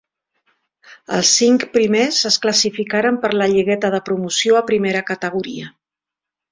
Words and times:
Els 1.17 1.33
cinc 1.41 1.65
primers 1.75 2.21
es 2.31 2.39
classificaren 2.47 3.23
per 3.27 3.33
la 3.39 3.51
lligueta 3.55 3.95
de 3.97 4.03
promoció 4.11 4.61
a 4.63 4.67
Primera 4.73 5.09
Categoria. 5.13 5.73